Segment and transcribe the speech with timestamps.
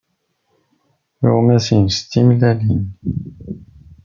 [1.19, 2.83] Tuɣmas-nnes d timellalin.